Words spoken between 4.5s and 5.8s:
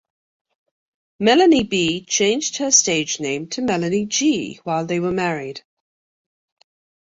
while they were married.